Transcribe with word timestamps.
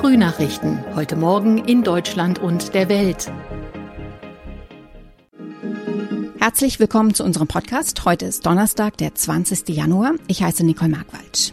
Frühnachrichten. 0.00 0.82
Heute 0.94 1.14
Morgen 1.14 1.58
in 1.58 1.82
Deutschland 1.82 2.38
und 2.38 2.72
der 2.72 2.88
Welt. 2.88 3.30
Herzlich 6.38 6.80
willkommen 6.80 7.12
zu 7.12 7.22
unserem 7.22 7.48
Podcast. 7.48 8.06
Heute 8.06 8.24
ist 8.24 8.46
Donnerstag, 8.46 8.96
der 8.96 9.14
20. 9.14 9.68
Januar. 9.68 10.14
Ich 10.26 10.42
heiße 10.42 10.64
Nicole 10.64 10.90
Markwald. 10.90 11.52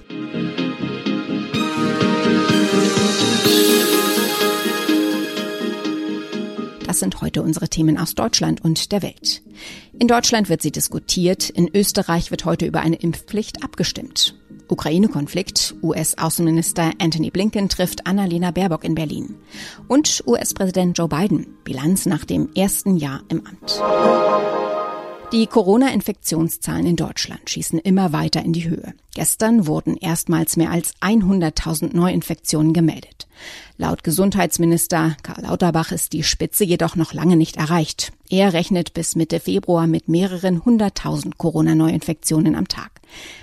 Das 6.98 7.02
sind 7.02 7.22
heute 7.22 7.44
unsere 7.44 7.70
Themen 7.70 8.00
aus 8.00 8.16
Deutschland 8.16 8.64
und 8.64 8.92
der 8.92 9.04
Welt. 9.04 9.44
In 10.00 10.08
Deutschland 10.08 10.50
wird 10.50 10.64
sie 10.64 10.72
diskutiert. 10.72 11.48
In 11.48 11.70
Österreich 11.72 12.32
wird 12.32 12.44
heute 12.44 12.66
über 12.66 12.80
eine 12.80 12.96
Impfpflicht 12.96 13.64
abgestimmt. 13.64 14.34
Ukraine-Konflikt. 14.68 15.76
US-Außenminister 15.84 16.94
Anthony 17.00 17.30
Blinken 17.30 17.70
trifft 17.70 18.08
Annalena 18.08 18.50
Baerbock 18.50 18.84
in 18.84 18.96
Berlin. 18.96 19.36
Und 19.88 20.24
US-Präsident 20.26 20.98
Joe 20.98 21.08
Biden. 21.08 21.46
Bilanz 21.64 22.08
nach 22.08 22.26
dem 22.26 22.50
ersten 22.56 22.98
Jahr 22.98 23.22
im 23.30 23.44
Amt. 23.46 24.67
Die 25.34 25.46
Corona-Infektionszahlen 25.46 26.86
in 26.86 26.96
Deutschland 26.96 27.50
schießen 27.50 27.80
immer 27.80 28.14
weiter 28.14 28.42
in 28.46 28.54
die 28.54 28.70
Höhe. 28.70 28.94
Gestern 29.14 29.68
wurden 29.68 29.98
erstmals 29.98 30.56
mehr 30.56 30.72
als 30.72 30.94
100.000 31.02 31.94
Neuinfektionen 31.94 32.72
gemeldet. 32.72 33.28
Laut 33.76 34.06
Gesundheitsminister 34.06 35.18
Karl 35.24 35.44
Lauterbach 35.44 35.92
ist 35.92 36.14
die 36.14 36.24
Spitze 36.24 36.64
jedoch 36.64 36.96
noch 36.96 37.12
lange 37.12 37.36
nicht 37.36 37.58
erreicht. 37.58 38.14
Er 38.30 38.54
rechnet 38.54 38.94
bis 38.94 39.18
Mitte 39.18 39.42
Februar 39.42 39.86
mit 39.86 40.08
mehreren 40.08 40.64
hunderttausend 40.64 41.38
Corona-Neuinfektionen 41.38 42.56
am 42.56 42.70
Tag. 42.70 42.92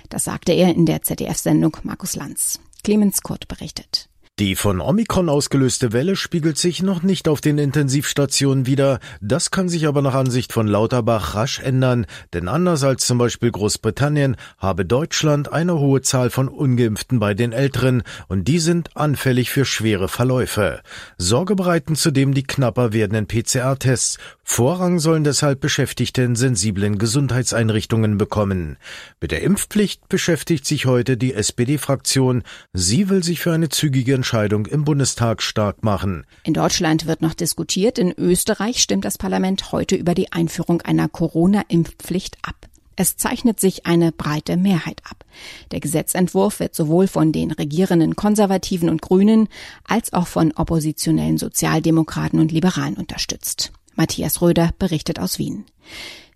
Das 0.09 0.23
sagte 0.23 0.53
er 0.53 0.73
in 0.73 0.87
der 0.87 1.03
ZDF-Sendung 1.03 1.77
Markus 1.83 2.15
Lanz. 2.15 2.59
Clemens 2.83 3.21
Kurt 3.21 3.47
berichtet. 3.47 4.09
Die 4.37 4.57
von 4.57 4.81
Omikron 4.81 5.29
ausgelöste 5.29 5.93
Welle 5.93 6.17
spiegelt 6.17 6.57
sich 6.57 6.83
noch 6.83 7.03
nicht 7.03 7.29
auf 7.29 7.39
den 7.39 7.57
Intensivstationen 7.57 8.65
wider. 8.65 8.99
Das 9.21 9.49
kann 9.49 9.69
sich 9.69 9.87
aber 9.87 10.01
nach 10.01 10.13
Ansicht 10.13 10.51
von 10.51 10.67
Lauterbach 10.67 11.35
rasch 11.35 11.61
ändern, 11.61 12.05
denn 12.33 12.49
anders 12.49 12.83
als 12.83 13.05
zum 13.05 13.17
Beispiel 13.17 13.49
Großbritannien 13.49 14.35
habe 14.57 14.83
Deutschland 14.83 15.53
eine 15.53 15.79
hohe 15.79 16.01
Zahl 16.01 16.31
von 16.31 16.49
Ungeimpften 16.49 17.17
bei 17.17 17.33
den 17.33 17.53
Älteren 17.53 18.03
und 18.27 18.49
die 18.49 18.59
sind 18.59 18.97
anfällig 18.97 19.51
für 19.51 19.63
schwere 19.63 20.09
Verläufe. 20.09 20.81
Sorge 21.17 21.55
bereiten 21.55 21.95
zudem 21.95 22.33
die 22.33 22.43
knapper 22.43 22.91
werdenden 22.91 23.27
PCR-Tests. 23.27 24.17
Vorrang 24.47 24.99
sollen 24.99 25.23
deshalb 25.23 25.59
Beschäftigte 25.59 26.21
in 26.21 26.35
sensiblen 26.35 26.99
Gesundheitseinrichtungen 26.99 28.19
bekommen. 28.19 28.77
Mit 29.19 29.31
der 29.31 29.41
Impfpflicht 29.41 30.07
beschäftigt 30.07 30.67
sich 30.67 30.85
heute 30.85 31.17
die 31.17 31.33
SPD-Fraktion. 31.33 32.43
Sie 32.71 33.09
will 33.09 33.23
sich 33.23 33.39
für 33.39 33.51
eine 33.51 33.69
zügige 33.69 34.13
Entscheidung 34.13 34.67
im 34.67 34.85
Bundestag 34.85 35.41
stark 35.41 35.83
machen. 35.83 36.25
In 36.43 36.53
Deutschland 36.53 37.07
wird 37.07 37.23
noch 37.23 37.33
diskutiert. 37.33 37.97
In 37.97 38.13
Österreich 38.13 38.81
stimmt 38.81 39.03
das 39.03 39.17
Parlament 39.17 39.71
heute 39.71 39.95
über 39.95 40.13
die 40.13 40.31
Einführung 40.31 40.81
einer 40.83 41.09
Corona-Impfpflicht 41.09 42.37
ab. 42.43 42.55
Es 42.95 43.17
zeichnet 43.17 43.59
sich 43.59 43.87
eine 43.87 44.11
breite 44.11 44.57
Mehrheit 44.57 45.01
ab. 45.09 45.25
Der 45.71 45.79
Gesetzentwurf 45.79 46.59
wird 46.59 46.75
sowohl 46.75 47.07
von 47.07 47.31
den 47.31 47.51
regierenden 47.51 48.15
Konservativen 48.15 48.89
und 48.89 49.01
Grünen 49.01 49.49
als 49.85 50.13
auch 50.13 50.27
von 50.27 50.53
oppositionellen 50.53 51.39
Sozialdemokraten 51.39 52.39
und 52.39 52.51
Liberalen 52.51 52.95
unterstützt. 52.95 53.73
Matthias 53.95 54.41
Röder 54.41 54.71
berichtet 54.77 55.19
aus 55.19 55.39
Wien. 55.39 55.65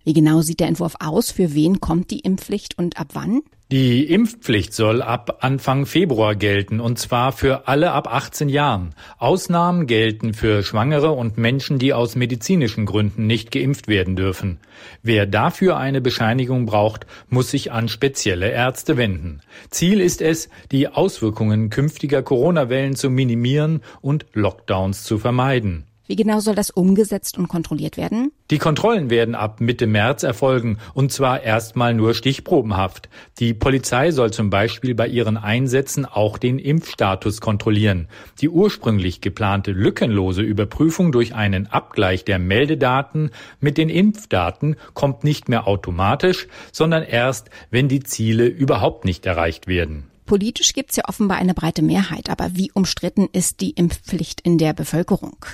Wie 0.03 0.13
genau 0.13 0.41
sieht 0.41 0.59
der 0.59 0.67
Entwurf 0.67 0.95
aus? 0.99 1.31
Für 1.31 1.53
wen 1.53 1.81
kommt 1.81 2.09
die 2.09 2.21
Impfpflicht 2.21 2.77
und 2.77 2.99
ab 2.99 3.09
wann? 3.13 3.41
Die 3.71 4.03
Impfpflicht 4.11 4.73
soll 4.73 5.03
ab 5.03 5.37
Anfang 5.41 5.85
Februar 5.85 6.33
gelten, 6.33 6.79
und 6.79 6.97
zwar 6.97 7.31
für 7.31 7.67
alle 7.67 7.91
ab 7.91 8.11
18 8.11 8.49
Jahren. 8.49 8.95
Ausnahmen 9.19 9.85
gelten 9.85 10.33
für 10.33 10.63
Schwangere 10.63 11.11
und 11.11 11.37
Menschen, 11.37 11.77
die 11.77 11.93
aus 11.93 12.15
medizinischen 12.15 12.87
Gründen 12.87 13.27
nicht 13.27 13.51
geimpft 13.51 13.87
werden 13.87 14.15
dürfen. 14.15 14.59
Wer 15.03 15.27
dafür 15.27 15.77
eine 15.77 16.01
Bescheinigung 16.01 16.65
braucht, 16.65 17.05
muss 17.27 17.51
sich 17.51 17.71
an 17.71 17.89
spezielle 17.89 18.49
Ärzte 18.49 18.97
wenden. 18.97 19.41
Ziel 19.69 20.01
ist 20.01 20.23
es, 20.23 20.49
die 20.71 20.87
Auswirkungen 20.87 21.69
künftiger 21.69 22.23
Corona-Wellen 22.23 22.95
zu 22.95 23.11
minimieren 23.11 23.81
und 24.01 24.25
Lockdowns 24.33 25.03
zu 25.03 25.19
vermeiden. 25.19 25.85
Wie 26.09 26.15
genau 26.15 26.39
soll 26.39 26.55
das 26.55 26.71
umgesetzt 26.71 27.37
und 27.37 27.49
kontrolliert 27.49 27.95
werden? 27.95 28.31
Die 28.49 28.57
Kontrollen 28.57 29.11
werden 29.11 29.35
ab 29.35 29.61
Mitte 29.61 29.85
März 29.85 30.23
erfolgen, 30.23 30.79
und 30.95 31.11
zwar 31.11 31.43
erstmal 31.43 31.93
nur 31.93 32.15
stichprobenhaft. 32.15 33.09
Die 33.37 33.53
Polizei 33.53 34.09
soll 34.09 34.33
zum 34.33 34.49
Beispiel 34.49 34.95
bei 34.95 35.07
ihren 35.07 35.37
Einsätzen 35.37 36.07
auch 36.07 36.39
den 36.39 36.57
Impfstatus 36.57 37.41
kontrollieren. 37.41 38.07
Die 38.41 38.49
ursprünglich 38.49 39.21
geplante 39.21 39.71
lückenlose 39.71 40.41
Überprüfung 40.41 41.11
durch 41.11 41.35
einen 41.35 41.67
Abgleich 41.67 42.25
der 42.25 42.39
Meldedaten 42.39 43.29
mit 43.59 43.77
den 43.77 43.89
Impfdaten 43.89 44.77
kommt 44.95 45.23
nicht 45.23 45.47
mehr 45.47 45.67
automatisch, 45.67 46.47
sondern 46.71 47.03
erst, 47.03 47.51
wenn 47.69 47.87
die 47.87 48.01
Ziele 48.01 48.47
überhaupt 48.47 49.05
nicht 49.05 49.27
erreicht 49.27 49.67
werden. 49.67 50.07
Politisch 50.25 50.73
gibt 50.73 50.89
es 50.89 50.95
ja 50.95 51.03
offenbar 51.07 51.37
eine 51.37 51.53
breite 51.53 51.83
Mehrheit, 51.83 52.31
aber 52.31 52.55
wie 52.55 52.71
umstritten 52.71 53.29
ist 53.31 53.61
die 53.61 53.71
Impfpflicht 53.71 54.41
in 54.41 54.57
der 54.57 54.73
Bevölkerung? 54.73 55.45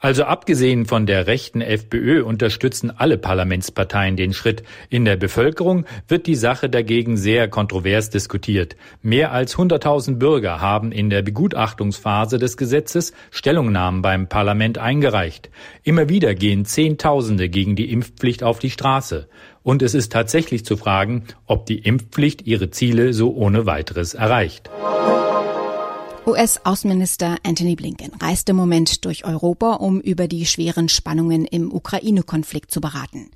Also 0.00 0.24
abgesehen 0.24 0.86
von 0.86 1.06
der 1.06 1.26
rechten 1.26 1.60
FPÖ 1.60 2.22
unterstützen 2.22 2.92
alle 2.96 3.18
Parlamentsparteien 3.18 4.16
den 4.16 4.32
Schritt. 4.32 4.62
In 4.90 5.04
der 5.04 5.16
Bevölkerung 5.16 5.86
wird 6.06 6.28
die 6.28 6.36
Sache 6.36 6.70
dagegen 6.70 7.16
sehr 7.16 7.48
kontrovers 7.48 8.08
diskutiert. 8.08 8.76
Mehr 9.02 9.32
als 9.32 9.56
100.000 9.56 10.16
Bürger 10.16 10.60
haben 10.60 10.92
in 10.92 11.10
der 11.10 11.22
Begutachtungsphase 11.22 12.38
des 12.38 12.56
Gesetzes 12.56 13.12
Stellungnahmen 13.32 14.00
beim 14.00 14.28
Parlament 14.28 14.78
eingereicht. 14.78 15.50
Immer 15.82 16.08
wieder 16.08 16.34
gehen 16.36 16.64
Zehntausende 16.64 17.48
gegen 17.48 17.74
die 17.74 17.90
Impfpflicht 17.90 18.44
auf 18.44 18.60
die 18.60 18.70
Straße. 18.70 19.28
Und 19.64 19.82
es 19.82 19.94
ist 19.94 20.12
tatsächlich 20.12 20.64
zu 20.64 20.76
fragen, 20.76 21.24
ob 21.46 21.66
die 21.66 21.78
Impfpflicht 21.78 22.46
ihre 22.46 22.70
Ziele 22.70 23.12
so 23.12 23.34
ohne 23.34 23.66
weiteres 23.66 24.14
erreicht. 24.14 24.70
US-Außenminister 26.28 27.38
Anthony 27.42 27.74
Blinken 27.74 28.12
reist 28.20 28.50
im 28.50 28.56
Moment 28.56 29.06
durch 29.06 29.24
Europa, 29.24 29.74
um 29.74 29.98
über 29.98 30.28
die 30.28 30.44
schweren 30.44 30.90
Spannungen 30.90 31.46
im 31.46 31.72
Ukraine-Konflikt 31.72 32.70
zu 32.70 32.82
beraten. 32.82 33.30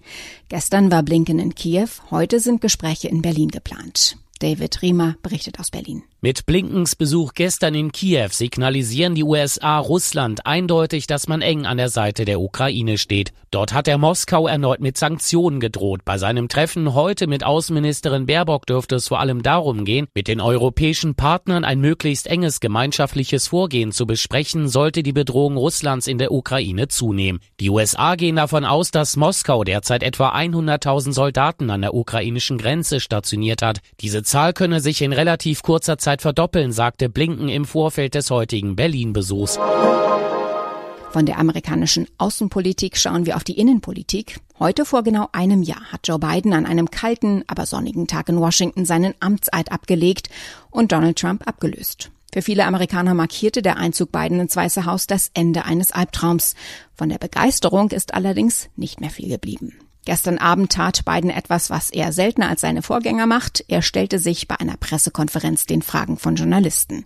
Gestern 0.51 0.91
war 0.91 1.03
Blinken 1.03 1.39
in 1.39 1.55
Kiew, 1.55 1.89
heute 2.11 2.39
sind 2.39 2.61
Gespräche 2.61 3.09
in 3.09 3.23
Berlin 3.23 3.49
geplant. 3.49 4.19
David 4.43 4.83
Riemer 4.83 5.15
berichtet 5.23 5.61
aus 5.61 5.71
Berlin. 5.71 6.03
Mit 6.21 6.47
Blinkens 6.47 6.97
Besuch 6.97 7.33
gestern 7.35 7.75
in 7.75 7.93
Kiew 7.93 8.29
signalisieren 8.31 9.15
die 9.15 9.23
USA 9.23 9.79
Russland 9.79 10.47
eindeutig, 10.47 11.07
dass 11.07 11.29
man 11.29 11.43
eng 11.43 11.65
an 11.65 11.77
der 11.77 11.89
Seite 11.89 12.25
der 12.25 12.41
Ukraine 12.41 12.99
steht. 12.99 13.33
Dort 13.53 13.73
hat 13.73 13.87
er 13.87 13.99
Moskau 13.99 14.47
erneut 14.49 14.81
mit 14.81 14.97
Sanktionen 14.97 15.61
gedroht. 15.61 16.01
Bei 16.05 16.19
seinem 16.19 16.49
Treffen 16.49 16.95
heute 16.95 17.27
mit 17.27 17.45
Außenministerin 17.45 18.27
Baerbock 18.27 18.67
dürfte 18.67 18.97
es 18.97 19.09
vor 19.09 19.21
allem 19.21 19.43
darum 19.43 19.85
gehen, 19.85 20.07
mit 20.15 20.27
den 20.27 20.41
europäischen 20.41 21.15
Partnern 21.15 21.65
ein 21.65 21.81
möglichst 21.81 22.27
enges 22.27 22.61
gemeinschaftliches 22.61 23.49
Vorgehen 23.49 23.93
zu 23.93 24.07
besprechen, 24.07 24.69
sollte 24.69 25.03
die 25.03 25.13
Bedrohung 25.13 25.57
Russlands 25.57 26.07
in 26.07 26.19
der 26.19 26.33
Ukraine 26.33 26.89
zunehmen. 26.89 27.41
Die 27.61 27.71
USA 27.71 28.15
gehen 28.15 28.37
davon 28.37 28.65
aus, 28.65 28.91
dass 28.91 29.17
Moskau 29.17 29.65
derzeit 29.65 30.03
etwa 30.03 30.35
100.000 30.35 31.13
Soldaten 31.13 31.71
an 31.71 31.83
der 31.83 31.95
ukrainischen 31.95 32.59
Grenze 32.59 33.01
stationiert 33.01 33.61
hat. 33.63 33.81
Diese 34.01 34.23
Zahl 34.33 34.55
könne 34.55 34.81
sich 34.81 35.03
in 35.03 35.13
relativ 35.13 35.61
kurzer 35.63 35.99
Zeit 35.99 36.23
verdoppeln, 36.23 36.73
sagte 36.73 37.11
Blinken 37.11 37.51
im 37.51 37.67
Vorfeld 37.67 38.15
des 38.15 38.31
heutigen 38.31 38.77
Berlin-Besuchs. 38.77 39.59
Von 41.11 41.27
der 41.27 41.37
amerikanischen 41.39 42.07
Außenpolitik 42.17 42.97
schauen 42.97 43.27
wir 43.27 43.37
auf 43.37 43.45
die 43.45 43.59
Innenpolitik. 43.59 44.41
Heute 44.59 44.87
vor 44.87 45.03
genau 45.03 45.29
einem 45.33 45.63
Jahr 45.63 45.83
hat 45.93 46.09
Joe 46.09 46.19
Biden 46.19 46.55
an 46.55 46.65
einem 46.65 46.91
kalten, 46.91 47.45
aber 47.47 47.67
sonnigen 47.67 48.07
Tag 48.07 48.31
in 48.31 48.41
Washington 48.41 48.87
seinen 48.87 49.13
Amtseid 49.21 49.71
abgelegt 49.71 50.31
und 50.71 50.93
Donald 50.93 51.19
Trump 51.19 51.47
abgelöst. 51.47 52.11
Für 52.33 52.41
viele 52.41 52.65
Amerikaner 52.65 53.13
markierte 53.13 53.61
der 53.61 53.77
Einzug 53.77 54.13
Biden 54.13 54.41
ins 54.41 54.57
Weiße 54.57 54.87
Haus 54.87 55.07
das 55.07 55.31
Ende 55.35 55.67
eines 55.67 55.93
Albtraums. 55.93 56.55
Von 56.95 57.11
der 57.11 57.19
Begeisterung 57.19 57.91
ist 57.91 58.15
allerdings 58.15 58.71
nicht 58.77 58.99
mehr 58.99 59.11
viel 59.11 59.29
geblieben. 59.29 59.75
Gestern 60.05 60.39
Abend 60.39 60.73
tat 60.73 61.05
Biden 61.05 61.31
etwas, 61.31 61.71
was 61.71 61.91
er 61.91 62.13
seltener 62.13 62.49
als 62.49 62.63
seine 62.63 62.83
Vorgänger 62.83 63.27
macht. 63.27 63.65
Er 63.69 63.83
stellte 63.83 64.19
sich 64.19 64.49
bei 64.49 64.59
einer 64.59 64.77
Pressekonferenz 64.77 65.67
den 65.67 65.83
Fragen 65.83 66.17
von 66.17 66.35
Journalisten. 66.35 67.05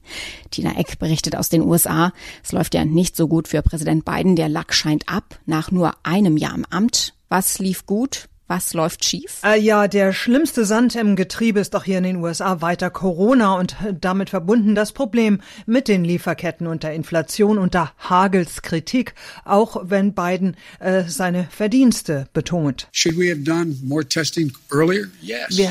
Tina 0.51 0.79
Eck 0.79 0.99
berichtet 0.99 1.37
aus 1.37 1.51
den 1.51 1.63
USA. 1.63 2.13
Es 2.43 2.53
läuft 2.53 2.75
ja 2.75 2.87
nicht 2.87 3.15
so 3.15 3.29
gut 3.29 3.49
für 3.49 3.61
Präsident 3.61 4.07
Biden. 4.07 4.35
Der 4.35 4.49
Lack 4.49 4.73
scheint 4.73 5.09
ab 5.11 5.39
nach 5.45 5.71
nur 5.71 5.93
einem 6.05 6.39
Jahr 6.39 6.55
im 6.55 6.65
Amt. 6.71 7.15
Was 7.29 7.59
lief 7.59 7.85
gut? 7.85 8.29
Was 8.49 8.75
läuft 8.75 9.05
schief? 9.05 9.41
Äh, 9.45 9.59
ja, 9.59 9.89
der 9.89 10.13
schlimmste 10.13 10.65
Sand 10.65 10.95
im 10.95 11.17
Getriebe 11.17 11.59
ist 11.59 11.75
doch 11.75 11.83
hier 11.83 11.99
in 11.99 12.05
den 12.05 12.19
USA 12.19 12.61
weiter 12.61 12.91
Corona 12.91 13.59
und 13.59 13.75
damit 14.01 14.31
verbunden 14.31 14.77
das 14.77 14.93
Problem 14.93 15.41
mit 15.67 15.89
den 15.89 16.05
Lieferketten 16.05 16.69
und 16.69 16.85
der 16.85 16.95
Inflation 16.95 17.59
und 17.59 17.75
da 17.75 17.91
Hagels 17.99 18.63
Kritik, 18.63 19.15
auch 19.45 19.79
wenn 19.83 20.15
Biden 20.15 20.57
äh, 20.79 21.03
seine 21.09 21.49
Verdienste 21.51 22.29
betont. 22.33 22.89
Wir 22.93 23.25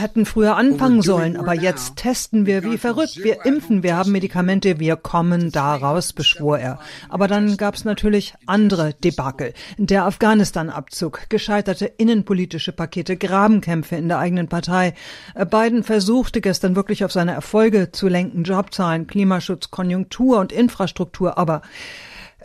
hätten 0.01 0.25
früher 0.25 0.57
anfangen 0.57 1.01
sollen, 1.01 1.37
aber 1.37 1.53
jetzt 1.53 1.95
testen 1.95 2.45
wir 2.45 2.65
wie 2.65 2.77
verrückt. 2.77 3.23
Wir 3.23 3.45
impfen, 3.45 3.83
wir 3.83 3.95
haben 3.95 4.11
Medikamente, 4.11 4.81
wir 4.81 4.97
kommen 4.97 5.49
daraus, 5.49 6.11
beschwor 6.11 6.59
er. 6.59 6.81
Aber 7.07 7.29
dann 7.29 7.55
gab 7.55 7.75
es 7.75 7.85
natürlich 7.85 8.33
andere 8.45 8.93
Debakel. 8.95 9.53
Der 9.77 10.03
Afghanistan-Abzug, 10.03 11.29
gescheiterte 11.29 11.85
innenpolitische 11.85 12.64
politische 12.65 12.71
Pakete, 12.71 13.17
Grabenkämpfe 13.17 13.95
in 13.95 14.07
der 14.07 14.19
eigenen 14.19 14.47
Partei. 14.47 14.93
Biden 15.35 15.83
versuchte 15.83 16.41
gestern 16.41 16.75
wirklich 16.75 17.03
auf 17.03 17.11
seine 17.11 17.33
Erfolge 17.33 17.91
zu 17.91 18.07
lenken, 18.07 18.43
Jobzahlen, 18.43 19.07
Klimaschutz, 19.07 19.69
Konjunktur 19.69 20.39
und 20.39 20.51
Infrastruktur, 20.51 21.37
aber 21.37 21.61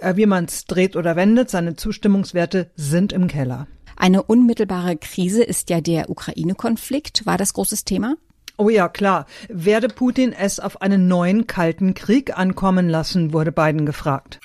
äh, 0.01 0.17
wie 0.17 0.27
man 0.27 0.45
es 0.45 0.65
dreht 0.65 0.97
oder 0.97 1.17
wendet, 1.17 1.51
seine 1.51 1.77
Zustimmungswerte 1.77 2.71
sind 2.77 3.13
im 3.13 3.29
Keller. 3.29 3.67
Eine 3.97 4.23
unmittelbare 4.23 4.97
Krise 4.97 5.43
ist 5.43 5.71
ja 5.71 5.81
der 5.81 6.09
Ukraine-Konflikt. 6.09 7.27
War 7.27 7.37
das 7.37 7.53
großes 7.53 7.85
Thema? 7.85 8.17
Oh 8.61 8.69
ja, 8.69 8.91
klar. 8.91 9.25
Werde 9.49 9.89
Putin 9.89 10.35
es 10.35 10.61
auf 10.61 10.83
einen 10.83 11.09
neuen 11.09 11.47
kalten 11.47 11.95
Krieg 11.95 12.37
ankommen 12.37 12.91
lassen, 12.91 13.33
wurde 13.33 13.53
Biden 13.53 13.87
gefragt. 13.87 14.39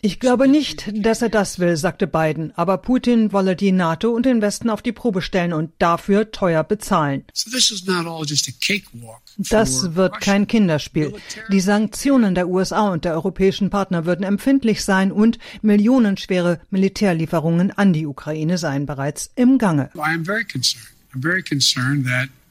Ich 0.00 0.20
glaube 0.20 0.46
nicht, 0.46 0.92
dass 0.94 1.22
er 1.22 1.28
das 1.28 1.58
will, 1.58 1.76
sagte 1.76 2.06
Biden, 2.06 2.52
aber 2.54 2.78
Putin 2.78 3.32
wolle 3.32 3.56
die 3.56 3.72
NATO 3.72 4.10
und 4.10 4.26
den 4.26 4.40
Westen 4.42 4.70
auf 4.70 4.80
die 4.80 4.92
Probe 4.92 5.22
stellen 5.22 5.52
und 5.52 5.72
dafür 5.80 6.30
teuer 6.30 6.62
bezahlen. 6.62 7.24
Das 9.38 9.96
wird 9.96 10.20
kein 10.20 10.46
Kinderspiel. 10.46 11.14
Die 11.50 11.58
Sanktionen 11.58 12.36
der 12.36 12.48
USA 12.48 12.90
und 12.90 13.04
der 13.04 13.14
europäischen 13.14 13.70
Partner 13.70 14.06
würden 14.06 14.22
empfindlich 14.22 14.84
sein 14.84 15.10
und 15.10 15.40
millionenschwere 15.62 16.60
Militärlieferungen 16.70 17.72
an 17.72 17.92
die 17.92 18.06
Ukraine 18.06 18.58
seien 18.58 18.86
bereits 18.86 19.32
im 19.34 19.58
Gange. 19.58 19.90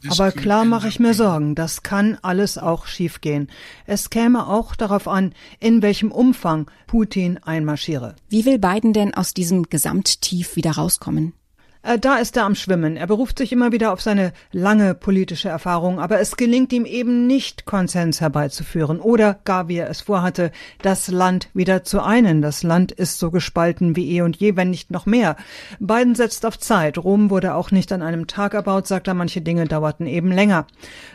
Aber 0.08 0.32
klar 0.32 0.66
mache 0.66 0.88
ich 0.88 1.00
mir 1.00 1.14
Sorgen, 1.14 1.56
das 1.56 1.84
kann 1.84 2.18
alles 2.22 2.58
auch 2.58 2.86
schiefgehen. 2.86 3.48
Es 3.86 4.10
käme 4.10 4.48
auch 4.48 4.76
darauf 4.76 5.08
an, 5.08 5.34
in 5.60 5.82
welchem 5.82 6.12
Umfang 6.12 6.70
Putin 6.88 7.40
einmarschiere. 7.40 8.16
Wie 8.30 8.46
will 8.46 8.60
Biden 8.60 8.94
denn 8.94 9.14
aus 9.14 9.34
diesem 9.34 9.64
Gesamttief 9.64 10.56
wieder 10.56 10.72
rauskommen? 10.72 11.34
Äh, 11.86 12.00
da 12.00 12.16
ist 12.16 12.36
er 12.36 12.46
am 12.46 12.56
Schwimmen. 12.56 12.98
Er 12.98 13.06
beruft 13.06 13.38
sich 13.38 13.52
immer 13.52 13.72
wieder 13.72 13.94
auf 13.94 14.02
seine 14.02 14.34
lange 14.52 14.96
politische 14.96 15.50
Erfahrung, 15.50 16.00
aber 16.00 16.20
es 16.20 16.36
gelingt 16.36 16.74
ihm 16.74 16.86
eben 16.86 17.28
nicht, 17.28 17.66
Konsens 17.66 18.22
herbeizuführen 18.22 19.00
oder 19.00 19.38
gar 19.46 19.68
wie 19.68 19.78
er 19.78 19.90
es 19.90 20.02
vorhatte, 20.02 20.52
das 20.82 21.10
Land 21.10 21.50
wieder 21.54 21.84
zu 21.84 22.02
einen. 22.02 22.42
Das 22.42 22.64
Land 22.64 22.92
ist 22.92 23.20
so 23.20 23.30
gespalten 23.30 23.96
wie 23.96 24.18
eh 24.18 24.22
und 24.22 24.38
je, 24.38 24.56
wenn 24.56 24.72
nicht 24.72 24.90
noch 24.90 25.06
mehr. 25.06 25.36
Biden 25.80 26.16
setzt 26.16 26.46
auf 26.46 26.58
Zeit. 26.58 26.98
Rom 26.98 27.30
wurde 27.30 27.54
auch 27.54 27.70
nicht 27.70 27.92
an 27.92 28.02
einem 28.02 28.26
Tag 28.26 28.56
erbaut, 28.56 28.88
sagt 28.88 29.08
er, 29.08 29.14
manche 29.14 29.42
Dinge 29.42 29.66
dauerten 29.66 30.08
eben 30.08 30.32
länger. 30.32 30.66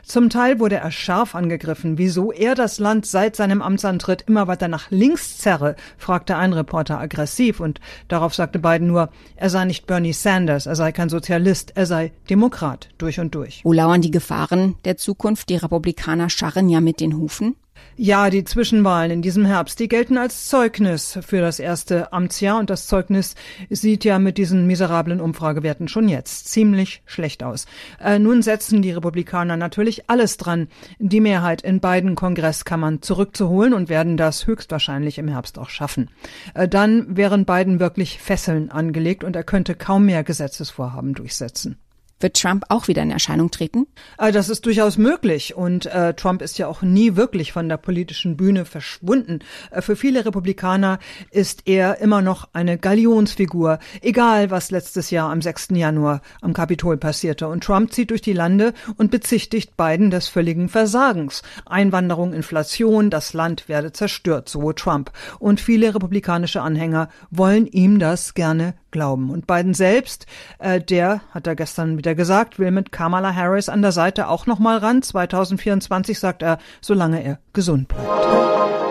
Zum 0.05 0.31
Teil 0.31 0.61
wurde 0.61 0.76
er 0.76 0.93
scharf 0.93 1.34
angegriffen, 1.34 1.99
wieso 1.99 2.31
er 2.31 2.55
das 2.55 2.78
Land 2.78 3.06
seit 3.06 3.34
seinem 3.34 3.61
Amtsantritt 3.61 4.22
immer 4.28 4.46
weiter 4.46 4.69
nach 4.69 4.90
links 4.90 5.38
zerre, 5.38 5.75
fragte 5.99 6.37
ein 6.37 6.52
Reporter 6.52 7.00
aggressiv 7.00 7.58
und 7.58 7.81
darauf 8.06 8.34
sagte 8.37 8.61
Biden 8.61 8.87
nur, 8.87 9.08
er 9.34 9.50
sei 9.50 9.64
nicht 9.64 9.88
Bernie 9.88 10.12
Sanders, 10.12 10.59
Sanders, 10.60 10.66
er 10.66 10.76
sei 10.76 10.92
kein 10.92 11.08
Sozialist, 11.08 11.72
er 11.76 11.86
sei 11.86 12.12
Demokrat 12.28 12.88
durch 12.98 13.20
und 13.20 13.34
durch. 13.34 13.60
Wo 13.64 13.72
lauern 13.72 14.02
die 14.02 14.10
Gefahren 14.10 14.76
der 14.84 14.96
Zukunft? 14.96 15.48
Die 15.48 15.56
Republikaner 15.56 16.28
scharren 16.30 16.68
ja 16.68 16.80
mit 16.80 17.00
den 17.00 17.16
Hufen. 17.16 17.56
Ja, 18.02 18.31
die 18.31 18.44
Zwischenwahlen 18.44 19.11
in 19.11 19.20
diesem 19.20 19.44
Herbst, 19.44 19.79
die 19.79 19.87
gelten 19.87 20.17
als 20.17 20.49
Zeugnis 20.49 21.19
für 21.20 21.43
das 21.43 21.61
erste 21.61 22.14
Amtsjahr 22.14 22.58
und 22.58 22.70
das 22.70 22.87
Zeugnis 22.87 23.35
sieht 23.69 24.06
ja 24.06 24.19
mit 24.19 24.38
diesen 24.38 24.67
miserablen 24.67 25.20
Umfragewerten 25.20 25.87
schon 25.87 26.08
jetzt 26.08 26.49
ziemlich 26.49 27.02
schlecht 27.05 27.43
aus. 27.43 27.67
Äh, 28.02 28.19
nun 28.19 28.41
setzen 28.41 28.81
die 28.81 28.93
Republikaner 28.93 29.58
natürlich 29.58 30.08
alles 30.08 30.38
dran, 30.38 30.69
die 30.99 31.20
Mehrheit 31.20 31.61
in 31.61 31.81
beiden 31.81 32.14
Kongresskammern 32.14 33.02
zurückzuholen 33.02 33.75
und 33.75 33.91
werden 33.91 34.17
das 34.17 34.46
höchstwahrscheinlich 34.46 35.19
im 35.19 35.29
Herbst 35.29 35.58
auch 35.58 35.69
schaffen. 35.69 36.08
Äh, 36.55 36.69
dann 36.69 37.19
wären 37.19 37.44
Biden 37.44 37.81
wirklich 37.81 38.19
Fesseln 38.19 38.70
angelegt 38.70 39.25
und 39.25 39.37
er 39.37 39.44
könnte 39.44 39.75
kaum 39.75 40.06
mehr 40.06 40.25
Gesetzesvorhaben 40.25 41.12
durchsetzen. 41.12 41.76
Wird 42.20 42.40
Trump 42.40 42.64
auch 42.69 42.87
wieder 42.87 43.02
in 43.02 43.11
Erscheinung 43.11 43.50
treten? 43.50 43.87
Äh, 44.19 44.31
das 44.31 44.49
ist 44.49 44.67
durchaus 44.67 44.99
möglich. 44.99 45.56
Und 45.56 45.87
äh, 45.87 46.14
Trump 46.14 46.43
ist 46.43 46.58
ja 46.58 46.67
auch 46.67 46.82
nie 46.82 47.17
wirklich 47.17 47.52
von 47.52 47.69
der 47.69 47.78
politischen 47.78 48.37
Bühne 48.37 48.64
verschwunden. 48.64 49.40
Äh, 49.70 49.82
für 49.82 49.96
viele 49.96 50.25
Republikaner 50.25 50.99
ist 51.31 51.62
er 51.67 51.99
immer 52.00 52.22
noch 52.22 52.49
eine 52.52 52.78
Galionsfigur, 52.78 53.78
egal 54.02 54.50
was 54.50 54.70
letztes 54.70 55.11
Jahr 55.11 55.31
am 55.31 55.40
6. 55.40 55.69
Januar 55.70 56.20
am 56.43 56.52
Kapitol 56.52 56.99
passierte. 56.99 57.49
Und 57.49 57.64
Trump 57.64 57.93
zieht 57.93 58.11
durch 58.11 58.22
die 58.22 58.34
Lande 58.34 58.75
und 58.96 59.11
bezichtigt 59.11 59.76
Biden 59.76 60.11
des 60.11 60.28
völligen 60.28 60.69
Versagens. 60.69 61.43
Einwanderung, 61.67 62.34
Inflation, 62.34 63.11
das 63.11 63.32
Land 63.32 63.69
werde 63.69 63.93
zerstört, 63.93 64.49
so 64.49 64.72
Trump. 64.72 65.11
Und 65.38 65.61
viele 65.61 65.94
republikanische 65.94 66.61
Anhänger 66.61 67.08
wollen 67.31 67.67
ihm 67.67 67.99
das 67.99 68.34
gerne 68.34 68.75
glauben. 68.90 69.31
Und 69.31 69.46
Biden 69.46 69.75
selbst, 69.75 70.26
äh, 70.58 70.81
der 70.81 71.22
hat 71.31 71.46
er 71.46 71.56
gestern 71.56 71.98
wieder 71.98 72.14
gesagt, 72.14 72.58
will 72.58 72.70
mit 72.70 72.92
Kamala 72.92 73.34
Harris 73.34 73.69
an 73.69 73.82
der 73.82 73.92
Seite 73.92 74.28
auch 74.28 74.46
noch 74.46 74.58
mal 74.58 74.78
ran. 74.78 75.02
2024 75.02 76.19
sagt 76.19 76.42
er, 76.42 76.58
solange 76.81 77.22
er 77.22 77.38
gesund 77.52 77.88
bleibt. 77.88 78.89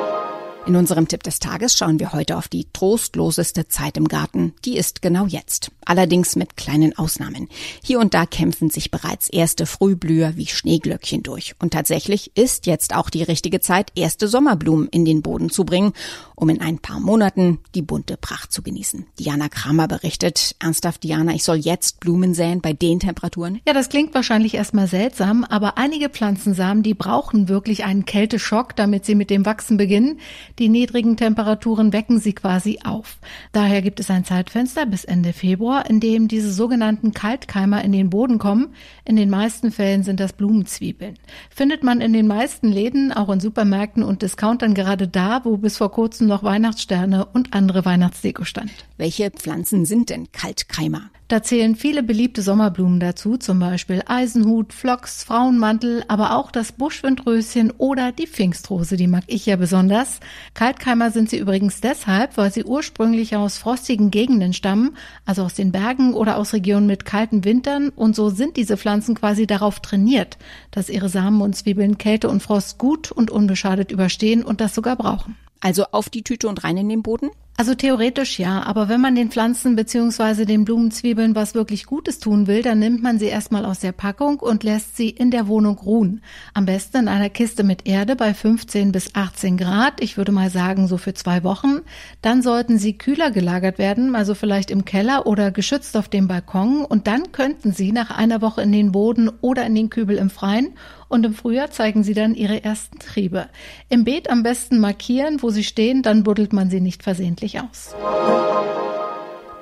In 0.69 0.75
unserem 0.75 1.07
Tipp 1.07 1.23
des 1.23 1.39
Tages 1.39 1.75
schauen 1.75 1.99
wir 1.99 2.13
heute 2.13 2.37
auf 2.37 2.47
die 2.47 2.67
trostloseste 2.71 3.67
Zeit 3.67 3.97
im 3.97 4.07
Garten. 4.07 4.53
Die 4.65 4.77
ist 4.77 5.01
genau 5.01 5.25
jetzt. 5.25 5.71
Allerdings 5.83 6.35
mit 6.35 6.57
kleinen 6.57 6.95
Ausnahmen. 6.95 7.49
Hier 7.83 7.99
und 7.99 8.13
da 8.13 8.27
kämpfen 8.27 8.69
sich 8.69 8.91
bereits 8.91 9.29
erste 9.29 9.65
Frühblüher 9.65 10.33
wie 10.35 10.45
Schneeglöckchen 10.45 11.23
durch. 11.23 11.55
Und 11.57 11.73
tatsächlich 11.73 12.37
ist 12.37 12.67
jetzt 12.67 12.95
auch 12.95 13.09
die 13.09 13.23
richtige 13.23 13.61
Zeit, 13.61 13.91
erste 13.95 14.27
Sommerblumen 14.27 14.87
in 14.89 15.05
den 15.05 15.23
Boden 15.23 15.49
zu 15.49 15.65
bringen, 15.65 15.93
um 16.35 16.49
in 16.49 16.61
ein 16.61 16.77
paar 16.77 16.99
Monaten 16.99 17.57
die 17.73 17.81
bunte 17.81 18.15
Pracht 18.15 18.53
zu 18.53 18.61
genießen. 18.61 19.07
Diana 19.17 19.49
Kramer 19.49 19.87
berichtet. 19.87 20.55
Ernsthaft, 20.59 21.01
Diana, 21.01 21.33
ich 21.33 21.43
soll 21.43 21.57
jetzt 21.57 21.99
Blumen 21.99 22.35
säen 22.35 22.61
bei 22.61 22.73
den 22.73 22.99
Temperaturen? 22.99 23.59
Ja, 23.65 23.73
das 23.73 23.89
klingt 23.89 24.13
wahrscheinlich 24.13 24.53
erstmal 24.53 24.85
seltsam, 24.85 25.43
aber 25.43 25.79
einige 25.79 26.09
Pflanzensamen, 26.09 26.83
die 26.83 26.93
brauchen 26.93 27.49
wirklich 27.49 27.85
einen 27.85 28.05
Kälteschock, 28.05 28.75
damit 28.75 29.03
sie 29.03 29.15
mit 29.15 29.31
dem 29.31 29.47
Wachsen 29.47 29.77
beginnen. 29.77 30.19
Die 30.59 30.67
niedrigen 30.67 31.15
Temperaturen 31.15 31.93
wecken 31.93 32.19
sie 32.19 32.33
quasi 32.33 32.79
auf. 32.83 33.17
Daher 33.53 33.81
gibt 33.81 34.01
es 34.01 34.09
ein 34.09 34.25
Zeitfenster 34.25 34.85
bis 34.85 35.05
Ende 35.05 35.31
Februar, 35.31 35.89
in 35.89 36.01
dem 36.01 36.27
diese 36.27 36.51
sogenannten 36.51 37.13
Kaltkeimer 37.13 37.81
in 37.81 37.93
den 37.93 38.09
Boden 38.09 38.39
kommen. 38.39 38.73
In 39.05 39.15
den 39.15 39.29
meisten 39.29 39.71
Fällen 39.71 40.03
sind 40.03 40.19
das 40.19 40.33
Blumenzwiebeln. 40.33 41.17
Findet 41.49 41.83
man 41.83 42.01
in 42.01 42.11
den 42.11 42.27
meisten 42.27 42.67
Läden, 42.67 43.13
auch 43.13 43.29
in 43.29 43.39
Supermärkten 43.39 44.03
und 44.03 44.21
Discountern 44.21 44.73
gerade 44.73 45.07
da, 45.07 45.45
wo 45.45 45.55
bis 45.55 45.77
vor 45.77 45.93
kurzem 45.93 46.27
noch 46.27 46.43
Weihnachtssterne 46.43 47.25
und 47.25 47.53
andere 47.53 47.85
Weihnachtsdeko 47.85 48.43
stand. 48.43 48.71
Welche 48.97 49.31
Pflanzen 49.31 49.85
sind 49.85 50.09
denn 50.09 50.29
Kaltkeimer? 50.33 51.09
Da 51.29 51.43
zählen 51.43 51.75
viele 51.75 52.01
beliebte 52.01 52.41
Sommerblumen 52.41 52.99
dazu, 52.99 53.37
zum 53.37 53.59
Beispiel 53.59 54.01
Eisenhut, 54.07 54.73
Phlox, 54.73 55.23
Frauenmantel, 55.23 56.03
aber 56.07 56.35
auch 56.35 56.49
das 56.49 56.71
Buschwindröschen 56.71 57.69
oder 57.77 58.11
die 58.11 58.25
Pfingstrose, 58.25 58.97
die 58.97 59.05
mag 59.05 59.25
ich 59.27 59.45
ja 59.45 59.55
besonders. 59.55 60.21
Kaltkeimer 60.55 61.11
sind 61.11 61.29
sie 61.29 61.37
übrigens 61.37 61.81
deshalb, 61.81 62.35
weil 62.35 62.51
sie 62.51 62.63
ursprünglich 62.63 63.35
aus 63.35 63.59
frostigen 63.59 64.09
Gegenden 64.09 64.53
stammen, 64.53 64.97
also 65.23 65.43
aus 65.43 65.53
den 65.53 65.71
Bergen 65.71 66.15
oder 66.15 66.35
aus 66.35 66.51
Regionen 66.53 66.87
mit 66.87 67.05
kalten 67.05 67.45
Wintern 67.45 67.89
und 67.89 68.15
so 68.15 68.31
sind 68.31 68.57
diese 68.57 68.75
Pflanzen 68.75 69.13
quasi 69.13 69.45
darauf 69.45 69.81
trainiert, 69.81 70.39
dass 70.71 70.89
ihre 70.89 71.09
Samen 71.09 71.41
und 71.41 71.55
Zwiebeln 71.55 71.99
Kälte 71.99 72.27
und 72.27 72.41
Frost 72.41 72.79
gut 72.79 73.11
und 73.11 73.29
unbeschadet 73.29 73.91
überstehen 73.91 74.43
und 74.43 74.61
das 74.61 74.73
sogar 74.73 74.95
brauchen. 74.95 75.37
Also 75.59 75.85
auf 75.91 76.09
die 76.09 76.23
Tüte 76.23 76.47
und 76.47 76.63
rein 76.63 76.77
in 76.77 76.89
den 76.89 77.03
Boden? 77.03 77.29
Also 77.59 77.75
theoretisch 77.75 78.39
ja, 78.39 78.63
aber 78.63 78.87
wenn 78.87 79.01
man 79.01 79.15
den 79.15 79.31
Pflanzen 79.31 79.75
beziehungsweise 79.75 80.45
den 80.45 80.63
Blumenzwiebeln 80.63 81.35
was 81.35 81.55
wirklich 81.55 81.87
Gutes 81.87 82.19
tun 82.19 82.47
will, 82.47 82.61
dann 82.61 82.79
nimmt 82.79 83.03
man 83.03 83.19
sie 83.19 83.25
erstmal 83.25 83.65
aus 83.65 83.79
der 83.79 83.91
Packung 83.91 84.39
und 84.39 84.63
lässt 84.63 84.95
sie 84.95 85.09
in 85.09 85.29
der 85.29 85.49
Wohnung 85.49 85.77
ruhen. 85.77 86.21
Am 86.53 86.65
besten 86.65 86.99
in 86.99 87.07
einer 87.09 87.29
Kiste 87.29 87.65
mit 87.65 87.85
Erde 87.85 88.15
bei 88.15 88.33
15 88.33 88.93
bis 88.93 89.13
18 89.13 89.57
Grad, 89.57 89.99
ich 89.99 90.15
würde 90.15 90.31
mal 90.31 90.49
sagen 90.49 90.87
so 90.87 90.95
für 90.97 91.13
zwei 91.13 91.43
Wochen. 91.43 91.81
Dann 92.21 92.41
sollten 92.41 92.77
sie 92.77 92.97
kühler 92.97 93.29
gelagert 93.29 93.77
werden, 93.77 94.15
also 94.15 94.35
vielleicht 94.35 94.71
im 94.71 94.85
Keller 94.85 95.27
oder 95.27 95.51
geschützt 95.51 95.97
auf 95.97 96.07
dem 96.07 96.29
Balkon 96.29 96.85
und 96.85 97.07
dann 97.07 97.33
könnten 97.33 97.73
sie 97.73 97.91
nach 97.91 98.09
einer 98.09 98.41
Woche 98.41 98.61
in 98.61 98.71
den 98.71 98.93
Boden 98.93 99.29
oder 99.41 99.65
in 99.65 99.75
den 99.75 99.89
Kübel 99.89 100.15
im 100.15 100.29
Freien 100.29 100.75
und 101.09 101.25
im 101.25 101.33
Frühjahr 101.33 101.71
zeigen 101.71 102.03
sie 102.03 102.13
dann 102.13 102.35
ihre 102.35 102.63
ersten 102.63 102.99
Triebe. 102.99 103.49
Im 103.89 104.05
Beet 104.05 104.29
am 104.29 104.43
besten 104.43 104.79
markieren, 104.79 105.41
wo 105.41 105.49
sie 105.49 105.63
stehen, 105.63 106.03
dann 106.03 106.23
buddelt 106.23 106.53
man 106.53 106.69
sie 106.69 106.79
nicht 106.79 107.03
versehentlich 107.03 107.48
aus. 107.57 107.95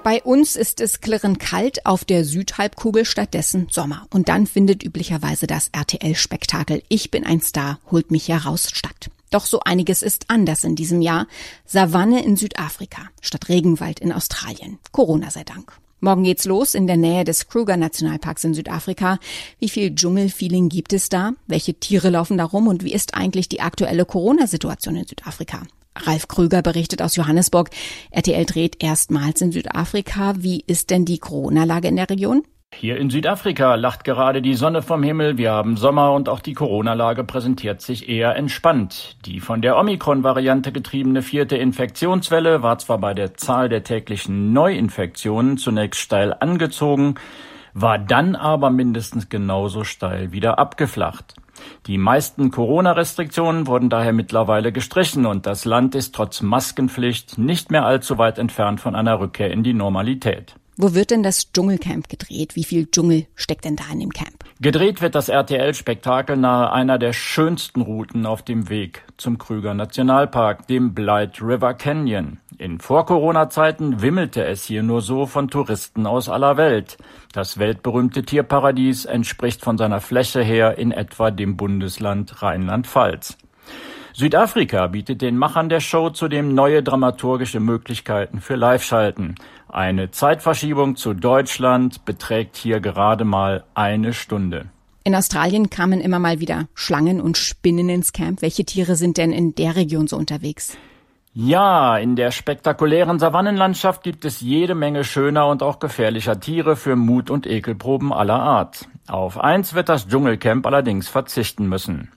Bei 0.03 0.23
uns 0.23 0.55
ist 0.55 0.79
es 0.79 1.01
klirrend 1.01 1.37
kalt, 1.39 1.85
auf 1.85 2.05
der 2.05 2.23
Südhalbkugel 2.23 3.03
stattdessen 3.03 3.67
Sommer. 3.69 4.07
Und 4.09 4.29
dann 4.29 4.47
findet 4.47 4.81
üblicherweise 4.83 5.47
das 5.47 5.69
RTL-Spektakel 5.73 6.81
Ich 6.87 7.11
bin 7.11 7.25
ein 7.25 7.41
Star, 7.41 7.79
holt 7.91 8.09
mich 8.09 8.29
heraus 8.29 8.69
statt. 8.73 9.09
Doch 9.31 9.45
so 9.45 9.59
einiges 9.65 10.01
ist 10.01 10.29
anders 10.29 10.63
in 10.63 10.75
diesem 10.75 11.01
Jahr. 11.01 11.27
Savanne 11.65 12.23
in 12.23 12.37
Südafrika 12.37 13.01
statt 13.21 13.49
Regenwald 13.49 13.99
in 13.99 14.13
Australien. 14.13 14.79
Corona 14.93 15.29
sei 15.29 15.43
Dank. 15.43 15.77
Morgen 15.99 16.23
geht's 16.23 16.45
los 16.45 16.75
in 16.75 16.85
der 16.85 16.97
Nähe 16.97 17.23
des 17.23 17.47
Kruger 17.47 17.75
Nationalparks 17.75 18.43
in 18.43 18.53
Südafrika. 18.53 19.17
Wie 19.59 19.69
viel 19.69 19.95
Dschungelfeeling 19.95 20.69
gibt 20.69 20.93
es 20.93 21.09
da? 21.09 21.31
Welche 21.47 21.73
Tiere 21.73 22.11
laufen 22.11 22.37
da 22.37 22.45
rum? 22.45 22.67
Und 22.67 22.83
wie 22.83 22.93
ist 22.93 23.15
eigentlich 23.15 23.49
die 23.49 23.61
aktuelle 23.61 24.05
Corona-Situation 24.05 24.95
in 24.95 25.07
Südafrika? 25.07 25.63
Ralf 25.95 26.27
Krüger 26.27 26.61
berichtet 26.61 27.01
aus 27.01 27.15
Johannesburg. 27.15 27.71
RTL 28.11 28.45
dreht 28.45 28.83
erstmals 28.83 29.41
in 29.41 29.51
Südafrika. 29.51 30.35
Wie 30.37 30.63
ist 30.67 30.91
denn 30.91 31.05
die 31.05 31.17
Corona-Lage 31.17 31.87
in 31.87 31.95
der 31.95 32.09
Region? 32.11 32.43
Hier 32.79 32.97
in 32.97 33.09
Südafrika 33.09 33.73
lacht 33.73 34.03
gerade 34.03 34.39
die 34.43 34.53
Sonne 34.53 34.83
vom 34.83 35.01
Himmel. 35.01 35.39
Wir 35.39 35.51
haben 35.51 35.77
Sommer 35.77 36.13
und 36.13 36.29
auch 36.29 36.39
die 36.39 36.53
Corona-Lage 36.53 37.23
präsentiert 37.23 37.81
sich 37.81 38.07
eher 38.07 38.35
entspannt. 38.35 39.17
Die 39.25 39.39
von 39.39 39.63
der 39.63 39.79
Omikron-Variante 39.79 40.71
getriebene 40.71 41.23
vierte 41.23 41.57
Infektionswelle 41.57 42.61
war 42.61 42.77
zwar 42.77 42.99
bei 42.99 43.15
der 43.15 43.33
Zahl 43.33 43.67
der 43.67 43.83
täglichen 43.83 44.53
Neuinfektionen 44.53 45.57
zunächst 45.57 46.01
steil 46.01 46.35
angezogen, 46.39 47.15
war 47.73 47.97
dann 47.97 48.35
aber 48.35 48.69
mindestens 48.69 49.27
genauso 49.27 49.83
steil 49.83 50.31
wieder 50.31 50.59
abgeflacht. 50.59 51.33
Die 51.87 51.97
meisten 51.97 52.51
Corona-Restriktionen 52.51 53.65
wurden 53.65 53.89
daher 53.89 54.13
mittlerweile 54.13 54.71
gestrichen 54.71 55.25
und 55.25 55.47
das 55.47 55.65
Land 55.65 55.95
ist 55.95 56.13
trotz 56.13 56.43
Maskenpflicht 56.43 57.39
nicht 57.39 57.71
mehr 57.71 57.87
allzu 57.87 58.19
weit 58.19 58.37
entfernt 58.37 58.81
von 58.81 58.93
einer 58.93 59.19
Rückkehr 59.19 59.49
in 59.49 59.63
die 59.63 59.73
Normalität. 59.73 60.53
Wo 60.79 60.93
wird 60.93 61.09
denn 61.09 61.23
das 61.23 61.51
Dschungelcamp 61.51 62.07
gedreht? 62.07 62.55
Wie 62.55 62.63
viel 62.63 62.85
Dschungel 62.85 63.25
steckt 63.33 63.65
denn 63.65 63.75
da 63.75 63.85
in 63.91 63.99
dem 63.99 64.11
Camp? 64.11 64.43
Gedreht 64.61 65.01
wird 65.01 65.15
das 65.15 65.27
RTL-Spektakel 65.27 66.37
nahe 66.37 66.71
einer 66.71 66.99
der 66.99 67.13
schönsten 67.13 67.81
Routen 67.81 68.27
auf 68.27 68.43
dem 68.43 68.69
Weg 68.69 69.03
zum 69.17 69.39
Krüger 69.39 69.73
Nationalpark, 69.73 70.67
dem 70.67 70.93
Blight 70.93 71.41
River 71.41 71.73
Canyon. 71.73 72.37
In 72.59 72.79
Vor-Corona-Zeiten 72.79 74.03
wimmelte 74.03 74.45
es 74.45 74.65
hier 74.65 74.83
nur 74.83 75.01
so 75.01 75.25
von 75.25 75.49
Touristen 75.49 76.05
aus 76.05 76.29
aller 76.29 76.57
Welt. 76.57 76.97
Das 77.33 77.57
weltberühmte 77.57 78.21
Tierparadies 78.21 79.05
entspricht 79.05 79.63
von 79.63 79.79
seiner 79.79 79.99
Fläche 79.99 80.43
her 80.43 80.77
in 80.77 80.91
etwa 80.91 81.31
dem 81.31 81.57
Bundesland 81.57 82.43
Rheinland-Pfalz. 82.43 83.35
Südafrika 84.19 84.87
bietet 84.87 85.21
den 85.21 85.37
Machern 85.37 85.69
der 85.69 85.79
Show 85.79 86.09
zudem 86.09 86.55
neue 86.55 86.81
dramaturgische 86.81 87.59
Möglichkeiten 87.59 88.41
für 88.41 88.55
Live-Schalten. 88.55 89.35
Eine 89.69 90.09
Zeitverschiebung 90.09 90.95
zu 90.95 91.13
Deutschland 91.13 92.03
beträgt 92.03 92.57
hier 92.57 92.79
gerade 92.79 93.25
mal 93.25 93.63
eine 93.75 94.13
Stunde. 94.13 94.71
In 95.03 95.13
Australien 95.13 95.69
kamen 95.69 96.01
immer 96.01 96.17
mal 96.17 96.39
wieder 96.39 96.67
Schlangen 96.73 97.21
und 97.21 97.37
Spinnen 97.37 97.89
ins 97.89 98.11
Camp. 98.11 98.41
Welche 98.41 98.65
Tiere 98.65 98.95
sind 98.95 99.17
denn 99.17 99.31
in 99.31 99.53
der 99.53 99.75
Region 99.75 100.07
so 100.07 100.17
unterwegs? 100.17 100.75
Ja, 101.35 101.95
in 101.99 102.15
der 102.15 102.31
spektakulären 102.31 103.19
Savannenlandschaft 103.19 104.01
gibt 104.01 104.25
es 104.25 104.41
jede 104.41 104.73
Menge 104.73 105.03
schöner 105.03 105.45
und 105.45 105.61
auch 105.61 105.77
gefährlicher 105.77 106.39
Tiere 106.39 106.75
für 106.75 106.95
Mut- 106.95 107.29
und 107.29 107.45
Ekelproben 107.45 108.11
aller 108.11 108.41
Art. 108.41 108.87
Auf 109.05 109.39
eins 109.39 109.75
wird 109.75 109.89
das 109.89 110.07
Dschungelcamp 110.07 110.65
allerdings 110.65 111.07
verzichten 111.07 111.69
müssen. 111.69 112.09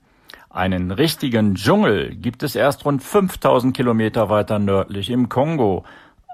Einen 0.52 0.90
richtigen 0.90 1.54
Dschungel 1.54 2.16
gibt 2.16 2.42
es 2.42 2.57
erst 2.57 2.85
rund 2.85 3.04
5000 3.04 3.75
Kilometer 3.75 4.28
weiter 4.30 4.59
nördlich 4.59 5.09
im 5.09 5.28
Kongo, 5.28 5.85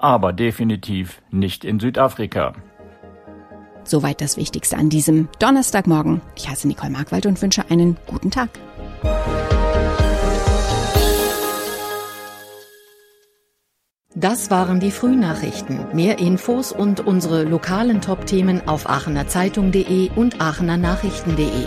aber 0.01 0.33
definitiv 0.33 1.21
nicht 1.31 1.67
in 1.67 1.79
Südafrika. 1.79 2.55
Soweit 3.85 4.23
das 4.23 4.39
Wichtigste 4.39 4.79
an 4.79 4.89
diesem 4.89 5.29
Donnerstagmorgen. 5.39 6.23
Ich 6.35 6.49
heiße 6.49 6.67
Nicole 6.67 6.91
Markwald 6.91 7.27
und 7.27 7.41
wünsche 7.43 7.71
einen 7.71 7.99
guten 8.07 8.31
Tag. 8.31 8.49
Das 14.15 14.51
waren 14.51 14.81
die 14.81 14.93
Frühnachrichten. 14.93 15.95
Mehr 15.95 16.19
Infos 16.19 16.73
und 16.73 17.01
unsere 17.01 17.45
lokalen 17.45 18.01
Top-Themen 18.01 18.67
auf 18.67 18.89
aachenerzeitung.de 18.89 20.09
und 20.17 20.41
aachenernachrichten.de. 20.41 21.67